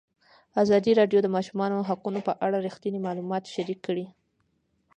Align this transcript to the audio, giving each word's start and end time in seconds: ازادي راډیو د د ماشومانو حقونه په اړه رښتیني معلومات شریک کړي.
ازادي 0.63 0.91
راډیو 0.99 1.19
د 1.21 1.23
د 1.29 1.33
ماشومانو 1.35 1.85
حقونه 1.89 2.19
په 2.27 2.33
اړه 2.45 2.57
رښتیني 2.67 2.99
معلومات 3.07 3.43
شریک 3.53 3.79
کړي. 3.87 4.05